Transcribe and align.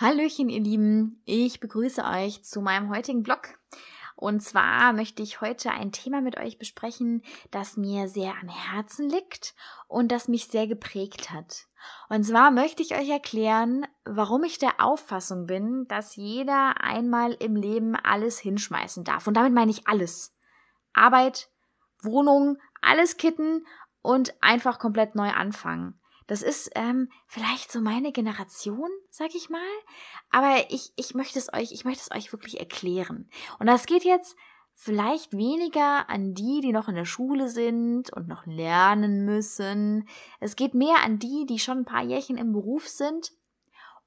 Hallöchen, 0.00 0.48
ihr 0.48 0.60
Lieben. 0.60 1.20
Ich 1.26 1.60
begrüße 1.60 2.02
euch 2.02 2.42
zu 2.42 2.62
meinem 2.62 2.88
heutigen 2.88 3.22
Blog. 3.22 3.58
Und 4.16 4.42
zwar 4.42 4.94
möchte 4.94 5.22
ich 5.22 5.42
heute 5.42 5.72
ein 5.72 5.92
Thema 5.92 6.22
mit 6.22 6.38
euch 6.38 6.56
besprechen, 6.56 7.22
das 7.50 7.76
mir 7.76 8.08
sehr 8.08 8.32
am 8.40 8.48
Herzen 8.48 9.10
liegt 9.10 9.54
und 9.88 10.10
das 10.10 10.26
mich 10.26 10.46
sehr 10.46 10.66
geprägt 10.66 11.30
hat. 11.30 11.66
Und 12.08 12.24
zwar 12.24 12.50
möchte 12.50 12.82
ich 12.82 12.94
euch 12.94 13.10
erklären, 13.10 13.86
warum 14.06 14.42
ich 14.42 14.56
der 14.56 14.82
Auffassung 14.82 15.44
bin, 15.44 15.86
dass 15.88 16.16
jeder 16.16 16.82
einmal 16.82 17.34
im 17.34 17.54
Leben 17.54 17.94
alles 17.94 18.38
hinschmeißen 18.38 19.04
darf. 19.04 19.26
Und 19.26 19.34
damit 19.34 19.52
meine 19.52 19.70
ich 19.70 19.86
alles. 19.86 20.34
Arbeit, 20.94 21.50
Wohnung, 22.00 22.56
alles 22.80 23.18
kitten 23.18 23.66
und 24.00 24.32
einfach 24.42 24.78
komplett 24.78 25.14
neu 25.14 25.28
anfangen. 25.28 25.99
Das 26.30 26.42
ist 26.42 26.70
ähm, 26.76 27.10
vielleicht 27.26 27.72
so 27.72 27.80
meine 27.80 28.12
Generation, 28.12 28.88
sag 29.10 29.34
ich 29.34 29.50
mal. 29.50 29.58
Aber 30.30 30.64
ich, 30.68 30.92
ich 30.94 31.12
möchte 31.12 31.40
es 31.40 31.52
euch, 31.52 31.72
ich 31.72 31.84
möchte 31.84 32.02
es 32.08 32.16
euch 32.16 32.30
wirklich 32.30 32.60
erklären. 32.60 33.28
Und 33.58 33.66
das 33.66 33.84
geht 33.84 34.04
jetzt 34.04 34.36
vielleicht 34.72 35.36
weniger 35.36 36.08
an 36.08 36.32
die, 36.34 36.60
die 36.60 36.70
noch 36.70 36.86
in 36.86 36.94
der 36.94 37.04
Schule 37.04 37.48
sind 37.48 38.12
und 38.12 38.28
noch 38.28 38.46
lernen 38.46 39.24
müssen. 39.24 40.06
Es 40.38 40.54
geht 40.54 40.72
mehr 40.72 41.02
an 41.04 41.18
die, 41.18 41.46
die 41.46 41.58
schon 41.58 41.78
ein 41.78 41.84
paar 41.84 42.04
Jährchen 42.04 42.38
im 42.38 42.52
Beruf 42.52 42.86
sind 42.86 43.32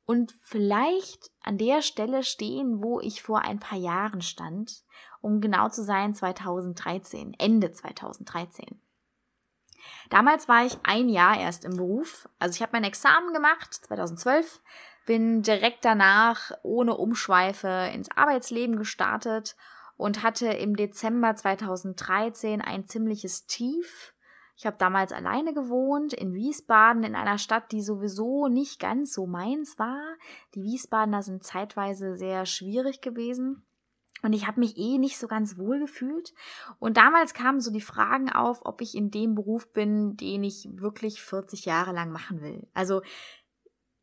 und 0.06 0.34
vielleicht 0.44 1.30
an 1.42 1.58
der 1.58 1.82
Stelle 1.82 2.24
stehen, 2.24 2.82
wo 2.82 3.02
ich 3.02 3.22
vor 3.22 3.42
ein 3.42 3.60
paar 3.60 3.78
Jahren 3.78 4.22
stand, 4.22 4.86
um 5.20 5.42
genau 5.42 5.68
zu 5.68 5.84
sein 5.84 6.14
2013, 6.14 7.34
Ende 7.38 7.74
2013. 7.74 8.80
Damals 10.10 10.48
war 10.48 10.66
ich 10.66 10.78
ein 10.84 11.10
Jahr 11.10 11.40
erst 11.40 11.66
im 11.66 11.78
Beruf. 11.78 12.30
Also 12.40 12.56
ich 12.56 12.62
habe 12.62 12.74
mein 12.74 12.84
Examen 12.84 13.34
gemacht, 13.34 13.74
2012, 13.74 14.62
bin 15.06 15.42
direkt 15.42 15.86
danach 15.86 16.52
ohne 16.64 16.96
Umschweife 16.96 17.90
ins 17.94 18.10
Arbeitsleben 18.16 18.78
gestartet 18.78 19.56
und 19.98 20.24
hatte 20.24 20.48
im 20.48 20.76
Dezember 20.76 21.36
2013 21.36 22.62
ein 22.62 22.88
ziemliches 22.88 23.46
Tief. 23.46 24.14
Ich 24.56 24.66
habe 24.66 24.78
damals 24.78 25.12
alleine 25.12 25.54
gewohnt 25.54 26.14
in 26.14 26.34
Wiesbaden, 26.34 27.04
in 27.04 27.16
einer 27.16 27.38
Stadt, 27.38 27.72
die 27.72 27.82
sowieso 27.82 28.48
nicht 28.48 28.80
ganz 28.80 29.14
so 29.14 29.26
meins 29.26 29.80
war. 29.80 30.02
Die 30.54 30.64
Wiesbadener 30.64 31.24
sind 31.24 31.44
zeitweise 31.44 32.16
sehr 32.16 32.46
schwierig 32.46 33.02
gewesen. 33.02 33.66
Und 34.24 34.32
ich 34.32 34.48
habe 34.48 34.62
mich 34.62 34.78
eh 34.78 34.98
nicht 34.98 35.20
so 35.20 35.28
ganz 35.28 35.58
wohl 35.58 35.80
gefühlt. 35.80 36.34
Und 36.80 36.96
damals 36.96 37.34
kamen 37.34 37.60
so 37.60 37.72
die 37.72 37.82
Fragen 37.82 38.32
auf, 38.32 38.66
ob 38.66 38.80
ich 38.80 38.96
in 38.96 39.12
dem 39.12 39.36
Beruf 39.36 39.72
bin, 39.74 40.16
den 40.16 40.46
ich 40.46 40.70
wirklich 40.72 41.22
40 41.22 41.66
Jahre 41.66 41.92
lang 41.92 42.12
machen 42.12 42.42
will. 42.42 42.66
Also 42.74 43.02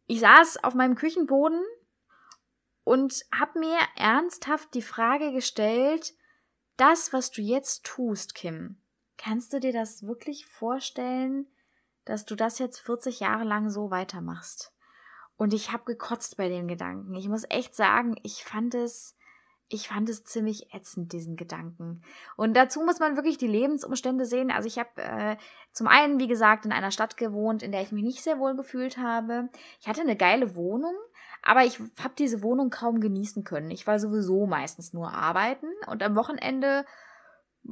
ich 0.07 0.21
saß 0.21 0.63
auf 0.63 0.75
meinem 0.75 0.95
Küchenboden 0.95 1.63
und 2.85 3.25
habe 3.35 3.61
mir 3.61 3.79
ernsthaft 3.97 4.75
die 4.75 4.83
Frage 4.83 5.33
gestellt, 5.33 6.13
das, 6.77 7.15
was 7.15 7.31
du 7.31 7.41
jetzt 7.41 7.85
tust, 7.85 8.35
Kim, 8.35 8.83
kannst 9.17 9.55
du 9.55 9.61
dir 9.61 9.73
das 9.73 10.03
wirklich 10.03 10.47
vorstellen, 10.47 11.47
dass 12.05 12.27
du 12.27 12.35
das 12.35 12.59
jetzt 12.59 12.81
40 12.81 13.21
Jahre 13.21 13.45
lang 13.45 13.71
so 13.71 13.91
weitermachst? 13.91 14.75
Und 15.37 15.55
ich 15.55 15.73
habe 15.73 15.85
gekotzt 15.85 16.37
bei 16.37 16.51
dem 16.51 16.69
Gedanken. 16.69 17.15
Ich 17.15 17.29
muss 17.29 17.45
echt 17.49 17.75
sagen, 17.75 18.17
ich 18.23 18.45
fand 18.45 18.75
es 18.75 19.17
ich 19.73 19.89
fand 19.89 20.09
es 20.09 20.25
ziemlich 20.25 20.75
ätzend, 20.75 21.13
diesen 21.13 21.37
Gedanken. 21.37 22.03
Und 22.37 22.57
dazu 22.57 22.83
muss 22.83 22.99
man 22.99 23.17
wirklich 23.17 23.39
die 23.39 23.47
Lebensumstände 23.47 24.25
sehen. 24.25 24.51
Also 24.51 24.67
ich 24.67 24.79
habe 24.79 24.91
äh, 24.97 25.37
zum 25.73 25.87
einen, 25.87 26.19
wie 26.19 26.27
gesagt, 26.27 26.65
in 26.65 26.73
einer 26.73 26.91
Stadt 26.91 27.17
gewohnt, 27.17 27.63
in 27.63 27.71
der 27.71 27.81
ich 27.81 27.93
mich 27.93 28.03
nicht 28.03 28.23
sehr 28.23 28.41
wohl 28.41 28.57
gefühlt 28.57 28.99
habe. 28.99 29.49
Ich 29.81 29.87
hatte 29.87 30.01
eine 30.01 30.17
geile 30.17 30.57
Wohnung, 30.57 30.95
aber 31.43 31.65
ich 31.65 31.79
habe 32.03 32.15
diese 32.19 32.43
Wohnung 32.43 32.71
kaum 32.71 33.01
genießen 33.01 33.45
können. 33.45 33.71
Ich 33.71 33.87
war 33.87 34.01
sowieso 34.01 34.47
meistens 34.47 34.93
nur 34.93 35.13
arbeiten 35.13 35.69
und 35.87 36.03
am 36.03 36.17
Wochenende 36.17 36.85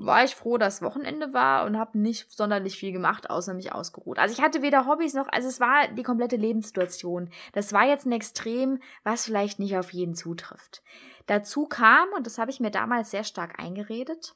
war 0.00 0.24
ich 0.24 0.34
froh, 0.34 0.58
dass 0.58 0.82
Wochenende 0.82 1.32
war 1.32 1.64
und 1.66 1.78
habe 1.78 1.98
nicht 1.98 2.30
sonderlich 2.30 2.78
viel 2.78 2.92
gemacht, 2.92 3.30
außer 3.30 3.54
mich 3.54 3.72
ausgeruht. 3.72 4.18
Also 4.18 4.34
ich 4.34 4.42
hatte 4.42 4.62
weder 4.62 4.86
Hobbys 4.86 5.14
noch, 5.14 5.28
also 5.28 5.48
es 5.48 5.60
war 5.60 5.88
die 5.88 6.02
komplette 6.02 6.36
Lebenssituation. 6.36 7.30
Das 7.52 7.72
war 7.72 7.84
jetzt 7.84 8.06
ein 8.06 8.12
Extrem, 8.12 8.80
was 9.02 9.24
vielleicht 9.24 9.58
nicht 9.58 9.76
auf 9.76 9.92
jeden 9.92 10.14
zutrifft. 10.14 10.82
Dazu 11.26 11.66
kam, 11.66 12.08
und 12.16 12.26
das 12.26 12.38
habe 12.38 12.50
ich 12.50 12.60
mir 12.60 12.70
damals 12.70 13.10
sehr 13.10 13.24
stark 13.24 13.58
eingeredet, 13.58 14.34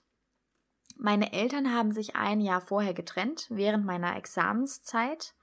meine 0.98 1.32
Eltern 1.32 1.74
haben 1.74 1.92
sich 1.92 2.16
ein 2.16 2.40
Jahr 2.40 2.60
vorher 2.60 2.94
getrennt, 2.94 3.46
während 3.48 3.84
meiner 3.84 4.16
Examenszeit. 4.16 5.34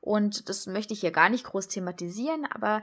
Und 0.00 0.48
das 0.48 0.66
möchte 0.66 0.92
ich 0.92 1.00
hier 1.00 1.12
gar 1.12 1.28
nicht 1.28 1.44
groß 1.44 1.68
thematisieren, 1.68 2.46
aber 2.46 2.82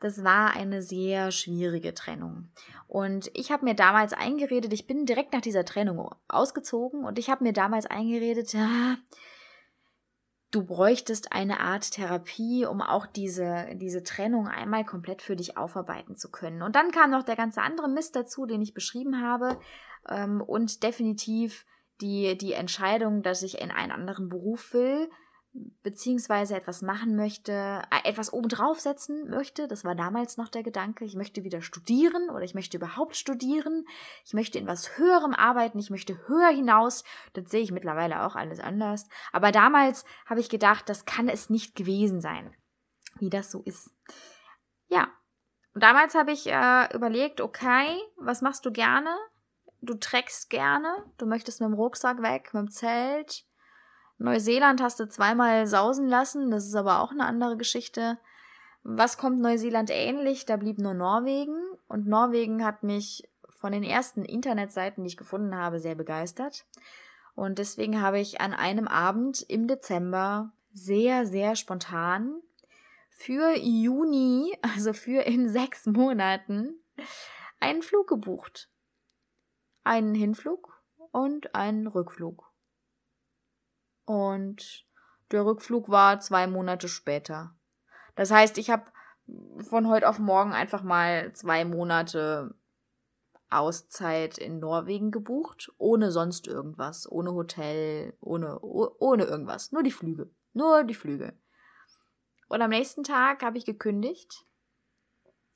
das 0.00 0.24
war 0.24 0.54
eine 0.54 0.82
sehr 0.82 1.30
schwierige 1.30 1.94
Trennung. 1.94 2.50
Und 2.86 3.30
ich 3.34 3.50
habe 3.50 3.64
mir 3.64 3.74
damals 3.74 4.12
eingeredet, 4.12 4.72
ich 4.72 4.86
bin 4.86 5.06
direkt 5.06 5.32
nach 5.32 5.40
dieser 5.40 5.64
Trennung 5.64 6.14
ausgezogen 6.28 7.04
und 7.04 7.18
ich 7.18 7.30
habe 7.30 7.44
mir 7.44 7.52
damals 7.52 7.86
eingeredet, 7.86 8.52
ja, 8.52 8.96
du 10.50 10.64
bräuchtest 10.64 11.32
eine 11.32 11.60
Art 11.60 11.90
Therapie, 11.92 12.66
um 12.66 12.80
auch 12.80 13.06
diese, 13.06 13.68
diese 13.74 14.02
Trennung 14.02 14.48
einmal 14.48 14.84
komplett 14.84 15.22
für 15.22 15.36
dich 15.36 15.56
aufarbeiten 15.56 16.16
zu 16.16 16.30
können. 16.30 16.62
Und 16.62 16.76
dann 16.76 16.92
kam 16.92 17.10
noch 17.10 17.24
der 17.24 17.36
ganze 17.36 17.62
andere 17.62 17.88
Mist 17.88 18.16
dazu, 18.16 18.46
den 18.46 18.62
ich 18.62 18.74
beschrieben 18.74 19.20
habe. 19.22 19.58
Ähm, 20.08 20.40
und 20.40 20.82
definitiv 20.82 21.66
die, 22.00 22.36
die 22.38 22.52
Entscheidung, 22.52 23.22
dass 23.22 23.42
ich 23.42 23.60
in 23.60 23.70
einen 23.70 23.92
anderen 23.92 24.28
Beruf 24.28 24.72
will, 24.72 25.10
beziehungsweise 25.82 26.56
etwas 26.56 26.82
machen 26.82 27.16
möchte, 27.16 27.52
äh, 27.52 28.08
etwas 28.08 28.32
obendrauf 28.32 28.80
setzen 28.80 29.28
möchte. 29.28 29.68
Das 29.68 29.84
war 29.84 29.94
damals 29.94 30.36
noch 30.36 30.48
der 30.48 30.62
Gedanke. 30.62 31.04
Ich 31.04 31.14
möchte 31.14 31.44
wieder 31.44 31.62
studieren 31.62 32.30
oder 32.30 32.42
ich 32.42 32.54
möchte 32.54 32.76
überhaupt 32.76 33.16
studieren. 33.16 33.86
Ich 34.24 34.34
möchte 34.34 34.58
in 34.58 34.66
was 34.66 34.98
Höherem 34.98 35.34
arbeiten. 35.34 35.78
Ich 35.78 35.90
möchte 35.90 36.18
höher 36.28 36.50
hinaus. 36.50 37.04
Das 37.32 37.50
sehe 37.50 37.62
ich 37.62 37.72
mittlerweile 37.72 38.24
auch 38.24 38.36
alles 38.36 38.60
anders. 38.60 39.08
Aber 39.32 39.52
damals 39.52 40.04
habe 40.26 40.40
ich 40.40 40.48
gedacht, 40.48 40.88
das 40.88 41.04
kann 41.04 41.28
es 41.28 41.50
nicht 41.50 41.74
gewesen 41.74 42.20
sein, 42.20 42.54
wie 43.18 43.30
das 43.30 43.50
so 43.50 43.62
ist. 43.62 43.90
Ja. 44.88 45.08
Und 45.74 45.82
damals 45.82 46.14
habe 46.14 46.32
ich 46.32 46.46
äh, 46.46 46.94
überlegt, 46.94 47.40
okay, 47.40 47.98
was 48.16 48.42
machst 48.42 48.64
du 48.64 48.72
gerne? 48.72 49.14
Du 49.82 49.94
trägst 49.94 50.50
gerne. 50.50 50.88
Du 51.18 51.26
möchtest 51.26 51.60
mit 51.60 51.68
dem 51.68 51.74
Rucksack 51.74 52.22
weg, 52.22 52.54
mit 52.54 52.62
dem 52.62 52.70
Zelt 52.70 53.45
Neuseeland 54.18 54.82
hast 54.82 54.98
du 54.98 55.08
zweimal 55.08 55.66
sausen 55.66 56.08
lassen, 56.08 56.50
das 56.50 56.66
ist 56.66 56.74
aber 56.74 57.00
auch 57.00 57.10
eine 57.10 57.26
andere 57.26 57.56
Geschichte. 57.56 58.18
Was 58.82 59.18
kommt 59.18 59.40
Neuseeland 59.40 59.90
ähnlich? 59.90 60.46
Da 60.46 60.56
blieb 60.56 60.78
nur 60.78 60.94
Norwegen 60.94 61.58
und 61.88 62.06
Norwegen 62.06 62.64
hat 62.64 62.82
mich 62.82 63.28
von 63.50 63.72
den 63.72 63.82
ersten 63.82 64.24
Internetseiten, 64.24 65.04
die 65.04 65.08
ich 65.08 65.16
gefunden 65.16 65.56
habe, 65.56 65.80
sehr 65.80 65.94
begeistert. 65.94 66.64
Und 67.34 67.58
deswegen 67.58 68.00
habe 68.00 68.20
ich 68.20 68.40
an 68.40 68.54
einem 68.54 68.88
Abend 68.88 69.42
im 69.42 69.66
Dezember 69.66 70.52
sehr, 70.72 71.26
sehr 71.26 71.56
spontan 71.56 72.40
für 73.10 73.56
Juni, 73.56 74.56
also 74.62 74.92
für 74.92 75.22
in 75.22 75.48
sechs 75.48 75.86
Monaten, 75.86 76.74
einen 77.60 77.82
Flug 77.82 78.08
gebucht. 78.08 78.70
Einen 79.84 80.14
Hinflug 80.14 80.80
und 81.12 81.54
einen 81.54 81.86
Rückflug. 81.86 82.50
Und 84.06 84.86
der 85.30 85.44
Rückflug 85.44 85.90
war 85.90 86.20
zwei 86.20 86.46
Monate 86.46 86.88
später. 86.88 87.54
Das 88.14 88.30
heißt, 88.30 88.56
ich 88.56 88.70
habe 88.70 88.84
von 89.68 89.88
heute 89.88 90.08
auf 90.08 90.18
morgen 90.18 90.52
einfach 90.52 90.82
mal 90.82 91.32
zwei 91.34 91.64
Monate 91.64 92.54
Auszeit 93.50 94.38
in 94.38 94.58
Norwegen 94.58 95.10
gebucht, 95.10 95.72
ohne 95.78 96.10
sonst 96.10 96.46
irgendwas, 96.46 97.10
ohne 97.10 97.32
Hotel, 97.32 98.16
ohne, 98.20 98.58
ohne 98.60 99.24
irgendwas, 99.24 99.72
nur 99.72 99.82
die 99.82 99.92
Flüge, 99.92 100.30
nur 100.52 100.84
die 100.84 100.94
Flüge. 100.94 101.34
Und 102.48 102.62
am 102.62 102.70
nächsten 102.70 103.02
Tag 103.02 103.42
habe 103.42 103.58
ich 103.58 103.64
gekündigt. 103.64 104.44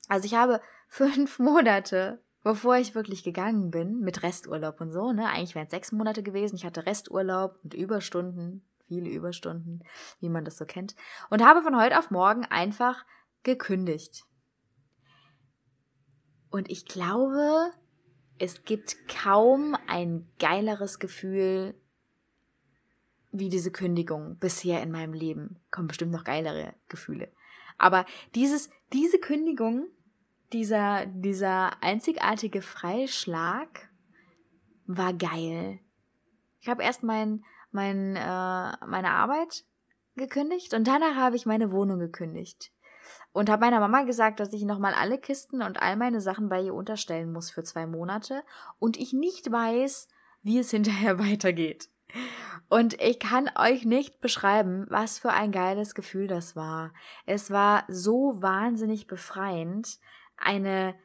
Also 0.07 0.25
ich 0.25 0.35
habe 0.35 0.61
fünf 0.87 1.39
Monate, 1.39 2.21
bevor 2.43 2.77
ich 2.77 2.95
wirklich 2.95 3.23
gegangen 3.23 3.71
bin, 3.71 3.99
mit 3.99 4.23
Resturlaub 4.23 4.81
und 4.81 4.91
so, 4.91 5.11
ne, 5.11 5.27
eigentlich 5.27 5.55
wären 5.55 5.65
es 5.65 5.71
sechs 5.71 5.91
Monate 5.91 6.23
gewesen, 6.23 6.55
ich 6.55 6.65
hatte 6.65 6.85
Resturlaub 6.85 7.59
und 7.63 7.73
Überstunden, 7.73 8.65
viele 8.87 9.09
Überstunden, 9.09 9.83
wie 10.19 10.29
man 10.29 10.45
das 10.45 10.57
so 10.57 10.65
kennt, 10.65 10.95
und 11.29 11.45
habe 11.45 11.61
von 11.61 11.79
heute 11.79 11.97
auf 11.97 12.11
morgen 12.11 12.45
einfach 12.45 13.05
gekündigt. 13.43 14.25
Und 16.49 16.69
ich 16.69 16.85
glaube, 16.85 17.71
es 18.37 18.63
gibt 18.63 19.07
kaum 19.07 19.77
ein 19.87 20.27
geileres 20.39 20.99
Gefühl 20.99 21.75
wie 23.31 23.49
diese 23.49 23.71
Kündigung 23.71 24.37
bisher 24.39 24.83
in 24.83 24.91
meinem 24.91 25.13
Leben. 25.13 25.59
Kommen 25.71 25.87
bestimmt 25.87 26.11
noch 26.11 26.25
geilere 26.25 26.73
Gefühle. 26.89 27.31
Aber 27.77 28.05
dieses, 28.35 28.69
diese 28.91 29.19
Kündigung, 29.19 29.87
dieser, 30.53 31.05
dieser 31.05 31.81
einzigartige 31.81 32.61
Freischlag 32.61 33.89
war 34.85 35.13
geil. 35.13 35.79
Ich 36.59 36.69
habe 36.69 36.83
erst 36.83 37.03
mein, 37.03 37.43
mein, 37.71 38.15
äh, 38.15 38.85
meine 38.85 39.11
Arbeit 39.11 39.65
gekündigt 40.15 40.73
und 40.73 40.87
danach 40.87 41.15
habe 41.15 41.35
ich 41.35 41.45
meine 41.45 41.71
Wohnung 41.71 41.99
gekündigt. 41.99 42.71
und 43.33 43.49
habe 43.49 43.61
meiner 43.61 43.79
Mama 43.79 44.03
gesagt, 44.03 44.39
dass 44.39 44.53
ich 44.53 44.63
nochmal 44.63 44.93
alle 44.93 45.17
Kisten 45.17 45.61
und 45.61 45.81
all 45.81 45.95
meine 45.95 46.21
Sachen 46.21 46.49
bei 46.49 46.61
ihr 46.61 46.73
unterstellen 46.73 47.31
muss 47.31 47.49
für 47.49 47.63
zwei 47.63 47.85
Monate 47.87 48.43
und 48.77 48.97
ich 48.97 49.13
nicht 49.13 49.51
weiß, 49.51 50.09
wie 50.43 50.59
es 50.59 50.71
hinterher 50.71 51.17
weitergeht. 51.17 51.89
Und 52.67 53.01
ich 53.01 53.19
kann 53.19 53.49
euch 53.57 53.85
nicht 53.85 54.19
beschreiben, 54.19 54.85
was 54.89 55.19
für 55.19 55.31
ein 55.31 55.51
geiles 55.51 55.95
Gefühl 55.95 56.27
das 56.27 56.55
war. 56.55 56.93
Es 57.25 57.51
war 57.51 57.85
so 57.87 58.41
wahnsinnig 58.41 59.07
befreiend, 59.07 59.97
eine, 60.41 60.95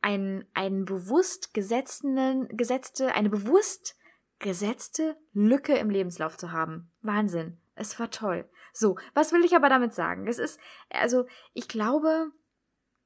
ein, 0.00 0.46
ein 0.54 0.84
bewusst 0.84 1.54
gesetzten, 1.54 2.48
gesetzte, 2.56 3.14
eine 3.14 3.30
bewusst 3.30 3.96
gesetzte 4.38 5.16
Lücke 5.32 5.76
im 5.76 5.90
Lebenslauf 5.90 6.36
zu 6.36 6.52
haben. 6.52 6.90
Wahnsinn. 7.02 7.58
Es 7.74 7.98
war 7.98 8.10
toll. 8.10 8.48
So, 8.72 8.96
was 9.14 9.32
will 9.32 9.44
ich 9.44 9.54
aber 9.54 9.68
damit 9.68 9.94
sagen? 9.94 10.26
Es 10.26 10.38
ist, 10.38 10.58
also, 10.90 11.26
ich 11.54 11.68
glaube, 11.68 12.32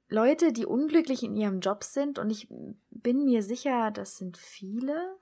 Leute, 0.08 0.52
die 0.52 0.66
unglücklich 0.66 1.22
in 1.22 1.36
ihrem 1.36 1.60
Job 1.60 1.84
sind, 1.84 2.18
und 2.18 2.30
ich 2.30 2.48
bin 2.90 3.24
mir 3.24 3.42
sicher, 3.42 3.90
das 3.90 4.16
sind 4.16 4.36
viele, 4.36 5.16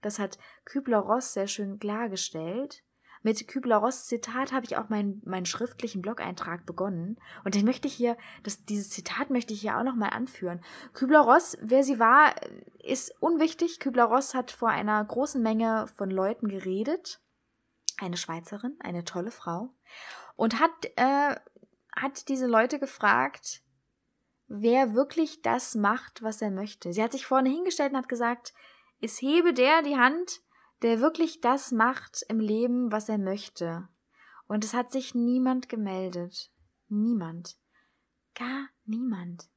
das 0.00 0.18
hat 0.18 0.38
Kübler-Ross 0.64 1.32
sehr 1.32 1.46
schön 1.46 1.78
klargestellt. 1.78 2.82
Mit 3.22 3.46
Kübler-Ross 3.46 4.06
Zitat 4.06 4.52
habe 4.52 4.66
ich 4.66 4.76
auch 4.76 4.88
meinen, 4.88 5.22
meinen 5.24 5.46
schriftlichen 5.46 6.02
Blog-Eintrag 6.02 6.66
begonnen. 6.66 7.18
Und 7.44 7.54
den 7.54 7.64
möchte 7.64 7.88
ich 7.88 7.94
hier, 7.94 8.16
das, 8.42 8.64
dieses 8.64 8.90
Zitat 8.90 9.30
möchte 9.30 9.52
ich 9.54 9.60
hier 9.60 9.78
auch 9.78 9.84
nochmal 9.84 10.10
anführen. 10.10 10.60
Kübler-Ross, 10.92 11.56
wer 11.60 11.84
sie 11.84 11.98
war, 11.98 12.34
ist 12.82 13.14
unwichtig. 13.20 13.78
Kübler-Ross 13.78 14.34
hat 14.34 14.50
vor 14.50 14.68
einer 14.68 15.04
großen 15.04 15.42
Menge 15.42 15.86
von 15.96 16.10
Leuten 16.10 16.48
geredet 16.48 17.20
eine 18.02 18.16
Schweizerin, 18.16 18.76
eine 18.80 19.04
tolle 19.04 19.30
Frau, 19.30 19.70
und 20.36 20.60
hat, 20.60 20.70
äh, 20.96 21.36
hat 21.94 22.28
diese 22.28 22.46
Leute 22.46 22.78
gefragt, 22.78 23.62
wer 24.48 24.94
wirklich 24.94 25.42
das 25.42 25.74
macht, 25.74 26.22
was 26.22 26.42
er 26.42 26.50
möchte. 26.50 26.92
Sie 26.92 27.02
hat 27.02 27.12
sich 27.12 27.26
vorne 27.26 27.48
hingestellt 27.48 27.92
und 27.92 27.98
hat 27.98 28.08
gesagt, 28.08 28.52
es 29.00 29.20
hebe 29.20 29.52
der 29.52 29.82
die 29.82 29.96
Hand, 29.96 30.42
der 30.82 31.00
wirklich 31.00 31.40
das 31.40 31.72
macht 31.72 32.24
im 32.28 32.40
Leben, 32.40 32.92
was 32.92 33.08
er 33.08 33.18
möchte. 33.18 33.88
Und 34.46 34.64
es 34.64 34.74
hat 34.74 34.92
sich 34.92 35.14
niemand 35.14 35.68
gemeldet. 35.68 36.50
Niemand. 36.88 37.56
Gar 38.34 38.68
niemand. 38.84 39.48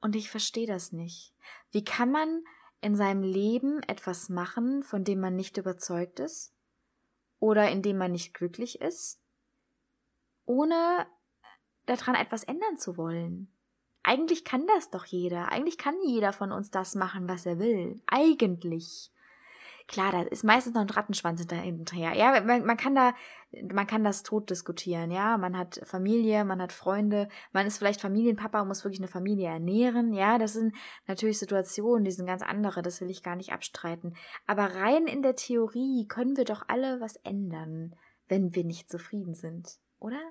Und 0.00 0.16
ich 0.16 0.30
verstehe 0.30 0.66
das 0.66 0.92
nicht. 0.92 1.34
Wie 1.70 1.84
kann 1.84 2.10
man 2.10 2.44
in 2.80 2.96
seinem 2.96 3.22
Leben 3.22 3.82
etwas 3.84 4.28
machen, 4.28 4.82
von 4.82 5.04
dem 5.04 5.20
man 5.20 5.36
nicht 5.36 5.56
überzeugt 5.56 6.20
ist? 6.20 6.52
oder 7.42 7.68
indem 7.72 7.98
man 7.98 8.12
nicht 8.12 8.34
glücklich 8.34 8.80
ist, 8.80 9.20
ohne 10.46 11.08
daran 11.86 12.14
etwas 12.14 12.44
ändern 12.44 12.76
zu 12.78 12.96
wollen. 12.96 13.52
Eigentlich 14.04 14.44
kann 14.44 14.64
das 14.68 14.90
doch 14.90 15.06
jeder. 15.06 15.50
Eigentlich 15.50 15.76
kann 15.76 15.96
jeder 16.06 16.32
von 16.32 16.52
uns 16.52 16.70
das 16.70 16.94
machen, 16.94 17.28
was 17.28 17.44
er 17.44 17.58
will. 17.58 18.00
Eigentlich. 18.06 19.11
Klar, 19.92 20.10
da 20.10 20.22
ist 20.22 20.42
meistens 20.42 20.72
noch 20.72 20.80
ein 20.80 20.88
Rattenschwanz 20.88 21.44
hinterher. 21.50 22.14
Ja, 22.14 22.40
man, 22.40 22.64
man, 22.64 22.78
kann 22.78 22.94
da, 22.94 23.12
man 23.70 23.86
kann 23.86 24.02
das 24.02 24.22
tot 24.22 24.48
diskutieren. 24.48 25.10
Ja, 25.10 25.36
man 25.36 25.54
hat 25.54 25.82
Familie, 25.84 26.46
man 26.46 26.62
hat 26.62 26.72
Freunde, 26.72 27.28
man 27.52 27.66
ist 27.66 27.76
vielleicht 27.76 28.00
Familienpapa 28.00 28.62
und 28.62 28.68
muss 28.68 28.84
wirklich 28.84 29.00
eine 29.00 29.08
Familie 29.08 29.48
ernähren. 29.50 30.14
Ja, 30.14 30.38
das 30.38 30.54
sind 30.54 30.74
natürlich 31.06 31.38
Situationen, 31.38 32.04
die 32.04 32.10
sind 32.10 32.24
ganz 32.24 32.40
andere. 32.40 32.80
Das 32.80 33.02
will 33.02 33.10
ich 33.10 33.22
gar 33.22 33.36
nicht 33.36 33.52
abstreiten. 33.52 34.16
Aber 34.46 34.74
rein 34.74 35.06
in 35.06 35.20
der 35.20 35.36
Theorie 35.36 36.06
können 36.08 36.38
wir 36.38 36.46
doch 36.46 36.64
alle 36.68 37.02
was 37.02 37.16
ändern, 37.16 37.94
wenn 38.28 38.54
wir 38.54 38.64
nicht 38.64 38.88
zufrieden 38.88 39.34
sind, 39.34 39.78
oder? 39.98 40.22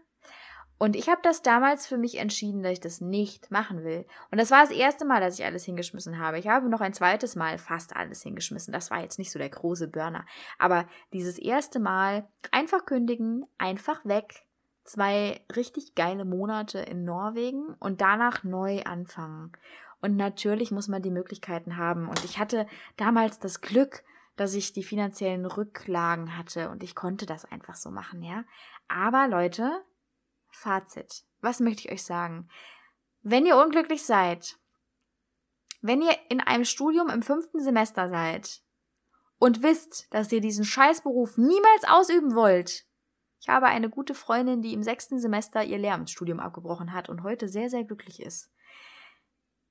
Und 0.81 0.95
ich 0.95 1.09
habe 1.09 1.21
das 1.21 1.43
damals 1.43 1.85
für 1.85 1.99
mich 1.99 2.17
entschieden, 2.17 2.63
dass 2.63 2.71
ich 2.71 2.79
das 2.79 3.01
nicht 3.01 3.51
machen 3.51 3.83
will. 3.83 4.03
Und 4.31 4.39
das 4.39 4.49
war 4.49 4.61
das 4.61 4.71
erste 4.71 5.05
Mal, 5.05 5.21
dass 5.21 5.37
ich 5.37 5.45
alles 5.45 5.63
hingeschmissen 5.63 6.17
habe. 6.17 6.39
Ich 6.39 6.47
habe 6.47 6.69
noch 6.69 6.81
ein 6.81 6.95
zweites 6.95 7.35
Mal 7.35 7.59
fast 7.59 7.95
alles 7.95 8.23
hingeschmissen. 8.23 8.73
Das 8.73 8.89
war 8.89 8.99
jetzt 8.99 9.19
nicht 9.19 9.29
so 9.29 9.37
der 9.37 9.49
große 9.49 9.89
Burner. 9.89 10.25
Aber 10.57 10.87
dieses 11.13 11.37
erste 11.37 11.79
Mal 11.79 12.27
einfach 12.49 12.87
kündigen, 12.87 13.45
einfach 13.59 14.03
weg. 14.05 14.43
Zwei 14.83 15.45
richtig 15.55 15.93
geile 15.93 16.25
Monate 16.25 16.79
in 16.79 17.03
Norwegen 17.03 17.75
und 17.77 18.01
danach 18.01 18.43
neu 18.43 18.81
anfangen. 18.81 19.51
Und 20.01 20.15
natürlich 20.15 20.71
muss 20.71 20.87
man 20.87 21.03
die 21.03 21.11
Möglichkeiten 21.11 21.77
haben. 21.77 22.09
Und 22.09 22.25
ich 22.25 22.39
hatte 22.39 22.65
damals 22.97 23.37
das 23.37 23.61
Glück, 23.61 24.03
dass 24.35 24.55
ich 24.55 24.73
die 24.73 24.81
finanziellen 24.81 25.45
Rücklagen 25.45 26.39
hatte 26.39 26.71
und 26.71 26.81
ich 26.81 26.95
konnte 26.95 27.27
das 27.27 27.45
einfach 27.45 27.75
so 27.75 27.91
machen, 27.91 28.23
ja. 28.23 28.45
Aber 28.87 29.27
Leute, 29.27 29.83
Fazit. 30.51 31.23
Was 31.41 31.59
möchte 31.59 31.87
ich 31.87 31.91
euch 31.91 32.03
sagen? 32.03 32.49
Wenn 33.23 33.45
ihr 33.45 33.57
unglücklich 33.57 34.03
seid, 34.03 34.57
wenn 35.81 36.01
ihr 36.01 36.15
in 36.29 36.39
einem 36.39 36.65
Studium 36.65 37.09
im 37.09 37.23
fünften 37.23 37.59
Semester 37.59 38.09
seid 38.09 38.61
und 39.39 39.63
wisst, 39.63 40.07
dass 40.13 40.31
ihr 40.31 40.41
diesen 40.41 40.65
Scheißberuf 40.65 41.37
niemals 41.37 41.83
ausüben 41.87 42.35
wollt, 42.35 42.85
ich 43.39 43.49
habe 43.49 43.65
eine 43.65 43.89
gute 43.89 44.13
Freundin, 44.13 44.61
die 44.61 44.73
im 44.73 44.83
sechsten 44.83 45.19
Semester 45.19 45.63
ihr 45.63 45.79
Lehramtsstudium 45.79 46.39
abgebrochen 46.39 46.93
hat 46.93 47.09
und 47.09 47.23
heute 47.23 47.47
sehr, 47.47 47.71
sehr 47.71 47.83
glücklich 47.83 48.21
ist. 48.21 48.51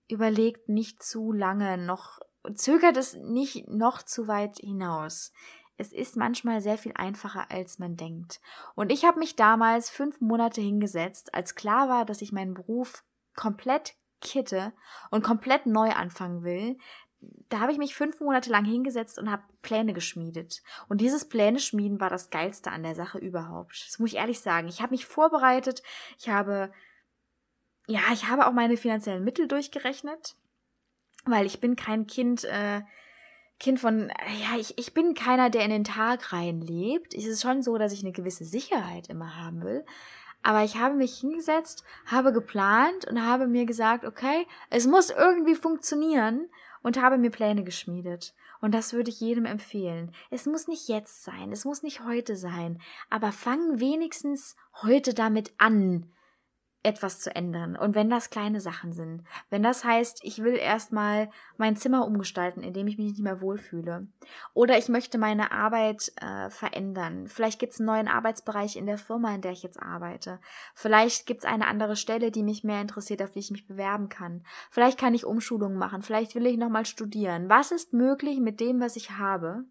Überlegt 0.08 0.68
nicht 0.68 1.04
zu 1.04 1.30
lange 1.30 1.78
noch, 1.78 2.18
zögert 2.54 2.96
es 2.96 3.14
nicht 3.14 3.68
noch 3.68 4.02
zu 4.02 4.26
weit 4.26 4.58
hinaus 4.58 5.32
es 5.80 5.92
ist 5.92 6.16
manchmal 6.16 6.60
sehr 6.60 6.76
viel 6.76 6.92
einfacher, 6.94 7.50
als 7.50 7.78
man 7.78 7.96
denkt. 7.96 8.40
Und 8.74 8.92
ich 8.92 9.06
habe 9.06 9.18
mich 9.18 9.34
damals 9.34 9.88
fünf 9.88 10.20
Monate 10.20 10.60
hingesetzt, 10.60 11.34
als 11.34 11.54
klar 11.54 11.88
war, 11.88 12.04
dass 12.04 12.20
ich 12.20 12.32
meinen 12.32 12.52
Beruf 12.52 13.02
komplett 13.34 13.94
kitte 14.20 14.74
und 15.10 15.24
komplett 15.24 15.64
neu 15.64 15.90
anfangen 15.90 16.44
will. 16.44 16.76
Da 17.48 17.60
habe 17.60 17.72
ich 17.72 17.78
mich 17.78 17.94
fünf 17.94 18.20
Monate 18.20 18.50
lang 18.50 18.66
hingesetzt 18.66 19.18
und 19.18 19.30
habe 19.30 19.42
Pläne 19.62 19.94
geschmiedet. 19.94 20.62
Und 20.88 21.00
dieses 21.00 21.26
Pläne 21.26 21.58
schmieden 21.58 21.98
war 21.98 22.10
das 22.10 22.28
Geilste 22.28 22.70
an 22.70 22.82
der 22.82 22.94
Sache 22.94 23.18
überhaupt. 23.18 23.82
Das 23.88 23.98
muss 23.98 24.10
ich 24.10 24.18
ehrlich 24.18 24.40
sagen. 24.40 24.68
Ich 24.68 24.82
habe 24.82 24.92
mich 24.92 25.06
vorbereitet. 25.06 25.82
Ich 26.18 26.28
habe, 26.28 26.72
ja, 27.86 28.00
ich 28.12 28.28
habe 28.28 28.46
auch 28.46 28.52
meine 28.52 28.76
finanziellen 28.76 29.24
Mittel 29.24 29.48
durchgerechnet, 29.48 30.36
weil 31.24 31.46
ich 31.46 31.58
bin 31.60 31.74
kein 31.74 32.06
Kind, 32.06 32.44
äh, 32.44 32.82
Kind 33.60 33.78
von, 33.78 34.08
ja, 34.08 34.58
ich, 34.58 34.78
ich 34.78 34.94
bin 34.94 35.14
keiner, 35.14 35.50
der 35.50 35.64
in 35.64 35.70
den 35.70 35.84
Tag 35.84 36.32
reinlebt. 36.32 37.14
Es 37.14 37.26
ist 37.26 37.42
schon 37.42 37.62
so, 37.62 37.76
dass 37.78 37.92
ich 37.92 38.02
eine 38.02 38.12
gewisse 38.12 38.44
Sicherheit 38.44 39.08
immer 39.08 39.36
haben 39.36 39.62
will. 39.62 39.84
Aber 40.42 40.64
ich 40.64 40.78
habe 40.78 40.94
mich 40.94 41.20
hingesetzt, 41.20 41.84
habe 42.06 42.32
geplant 42.32 43.04
und 43.06 43.24
habe 43.24 43.46
mir 43.46 43.66
gesagt, 43.66 44.06
okay, 44.06 44.46
es 44.70 44.86
muss 44.86 45.10
irgendwie 45.10 45.54
funktionieren 45.54 46.48
und 46.82 47.00
habe 47.00 47.18
mir 47.18 47.30
Pläne 47.30 47.62
geschmiedet. 47.62 48.34
Und 48.62 48.74
das 48.74 48.94
würde 48.94 49.10
ich 49.10 49.20
jedem 49.20 49.44
empfehlen. 49.44 50.12
Es 50.30 50.46
muss 50.46 50.66
nicht 50.66 50.88
jetzt 50.88 51.24
sein, 51.24 51.52
es 51.52 51.66
muss 51.66 51.82
nicht 51.82 52.04
heute 52.04 52.36
sein, 52.36 52.80
aber 53.10 53.32
fang 53.32 53.80
wenigstens 53.80 54.56
heute 54.82 55.12
damit 55.12 55.52
an, 55.58 56.10
etwas 56.82 57.20
zu 57.20 57.34
ändern. 57.34 57.76
Und 57.76 57.94
wenn 57.94 58.08
das 58.08 58.30
kleine 58.30 58.60
Sachen 58.60 58.92
sind, 58.92 59.24
wenn 59.50 59.62
das 59.62 59.84
heißt, 59.84 60.20
ich 60.22 60.42
will 60.42 60.56
erstmal 60.56 61.30
mein 61.58 61.76
Zimmer 61.76 62.06
umgestalten, 62.06 62.62
indem 62.62 62.86
ich 62.86 62.96
mich 62.96 63.08
nicht 63.08 63.22
mehr 63.22 63.42
wohlfühle, 63.42 64.06
oder 64.54 64.78
ich 64.78 64.88
möchte 64.88 65.18
meine 65.18 65.52
Arbeit 65.52 66.10
äh, 66.16 66.48
verändern, 66.48 67.28
vielleicht 67.28 67.58
gibt 67.58 67.74
es 67.74 67.80
einen 67.80 67.86
neuen 67.86 68.08
Arbeitsbereich 68.08 68.76
in 68.76 68.86
der 68.86 68.96
Firma, 68.96 69.34
in 69.34 69.42
der 69.42 69.52
ich 69.52 69.62
jetzt 69.62 69.80
arbeite, 69.80 70.40
vielleicht 70.74 71.26
gibt 71.26 71.40
es 71.40 71.44
eine 71.44 71.66
andere 71.66 71.96
Stelle, 71.96 72.30
die 72.30 72.42
mich 72.42 72.64
mehr 72.64 72.80
interessiert, 72.80 73.22
auf 73.22 73.32
die 73.32 73.40
ich 73.40 73.50
mich 73.50 73.66
bewerben 73.66 74.08
kann, 74.08 74.44
vielleicht 74.70 74.98
kann 74.98 75.14
ich 75.14 75.26
Umschulungen 75.26 75.76
machen, 75.76 76.00
vielleicht 76.00 76.34
will 76.34 76.46
ich 76.46 76.56
nochmal 76.56 76.86
studieren. 76.86 77.50
Was 77.50 77.72
ist 77.72 77.92
möglich 77.92 78.40
mit 78.40 78.58
dem, 78.58 78.80
was 78.80 78.96
ich 78.96 79.12
habe? 79.12 79.64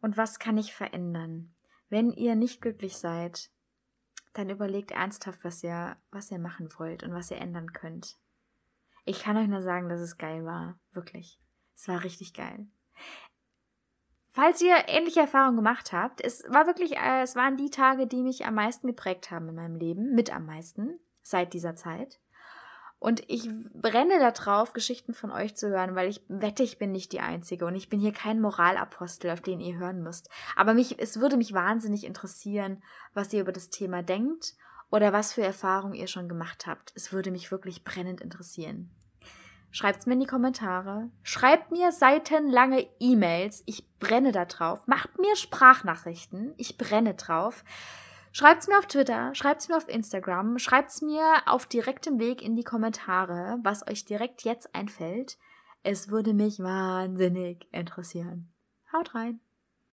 Und 0.00 0.16
was 0.16 0.38
kann 0.38 0.56
ich 0.56 0.74
verändern? 0.74 1.54
Wenn 1.90 2.10
ihr 2.10 2.34
nicht 2.34 2.60
glücklich 2.60 2.96
seid, 2.96 3.50
dann 4.34 4.50
überlegt 4.50 4.90
ernsthaft, 4.90 5.44
was 5.44 5.62
ihr, 5.62 5.96
was 6.10 6.30
ihr 6.30 6.38
machen 6.38 6.68
wollt 6.76 7.02
und 7.02 7.14
was 7.14 7.30
ihr 7.30 7.38
ändern 7.38 7.72
könnt. 7.72 8.18
Ich 9.04 9.22
kann 9.22 9.36
euch 9.36 9.48
nur 9.48 9.62
sagen, 9.62 9.88
dass 9.88 10.00
es 10.00 10.18
geil 10.18 10.44
war. 10.44 10.78
Wirklich. 10.92 11.40
Es 11.74 11.88
war 11.88 12.04
richtig 12.04 12.34
geil. 12.34 12.66
Falls 14.30 14.60
ihr 14.62 14.88
ähnliche 14.88 15.20
Erfahrungen 15.20 15.56
gemacht 15.56 15.92
habt, 15.92 16.20
es 16.20 16.42
war 16.48 16.66
wirklich, 16.66 16.96
äh, 16.96 17.22
es 17.22 17.36
waren 17.36 17.56
die 17.56 17.70
Tage, 17.70 18.06
die 18.06 18.22
mich 18.22 18.44
am 18.46 18.54
meisten 18.54 18.88
geprägt 18.88 19.30
haben 19.30 19.48
in 19.48 19.54
meinem 19.54 19.76
Leben, 19.76 20.14
mit 20.14 20.34
am 20.34 20.46
meisten, 20.46 20.98
seit 21.22 21.52
dieser 21.52 21.76
Zeit. 21.76 22.20
Und 23.04 23.22
ich 23.28 23.50
brenne 23.74 24.18
darauf, 24.18 24.72
Geschichten 24.72 25.12
von 25.12 25.30
euch 25.30 25.54
zu 25.56 25.68
hören, 25.68 25.94
weil 25.94 26.08
ich 26.08 26.22
wette, 26.28 26.62
ich 26.62 26.78
bin 26.78 26.90
nicht 26.90 27.12
die 27.12 27.20
Einzige 27.20 27.66
und 27.66 27.74
ich 27.74 27.90
bin 27.90 28.00
hier 28.00 28.14
kein 28.14 28.40
Moralapostel, 28.40 29.30
auf 29.30 29.42
den 29.42 29.60
ihr 29.60 29.76
hören 29.76 30.02
müsst. 30.02 30.30
Aber 30.56 30.72
mich, 30.72 30.98
es 30.98 31.20
würde 31.20 31.36
mich 31.36 31.52
wahnsinnig 31.52 32.04
interessieren, 32.04 32.82
was 33.12 33.30
ihr 33.34 33.42
über 33.42 33.52
das 33.52 33.68
Thema 33.68 34.02
denkt 34.02 34.54
oder 34.90 35.12
was 35.12 35.34
für 35.34 35.42
Erfahrungen 35.42 35.92
ihr 35.92 36.06
schon 36.06 36.30
gemacht 36.30 36.66
habt. 36.66 36.94
Es 36.96 37.12
würde 37.12 37.30
mich 37.30 37.50
wirklich 37.50 37.84
brennend 37.84 38.22
interessieren. 38.22 38.88
Schreibt's 39.70 40.06
mir 40.06 40.14
in 40.14 40.20
die 40.20 40.26
Kommentare. 40.26 41.10
Schreibt 41.22 41.72
mir 41.72 41.92
seitenlange 41.92 42.86
E-Mails. 43.00 43.64
Ich 43.66 43.86
brenne 43.98 44.32
da 44.32 44.46
drauf. 44.46 44.80
Macht 44.86 45.18
mir 45.18 45.36
Sprachnachrichten. 45.36 46.54
Ich 46.56 46.78
brenne 46.78 47.12
drauf. 47.12 47.64
Schreibt 48.36 48.62
es 48.62 48.66
mir 48.66 48.76
auf 48.80 48.86
Twitter, 48.86 49.32
schreibt 49.36 49.60
es 49.60 49.68
mir 49.68 49.76
auf 49.76 49.88
Instagram, 49.88 50.58
schreibt 50.58 50.90
es 50.90 51.02
mir 51.02 51.42
auf 51.46 51.66
direktem 51.66 52.18
Weg 52.18 52.42
in 52.42 52.56
die 52.56 52.64
Kommentare, 52.64 53.58
was 53.62 53.86
euch 53.86 54.06
direkt 54.06 54.42
jetzt 54.42 54.74
einfällt. 54.74 55.38
Es 55.84 56.08
würde 56.08 56.34
mich 56.34 56.58
wahnsinnig 56.58 57.68
interessieren. 57.70 58.52
Haut 58.92 59.14
rein! 59.14 59.38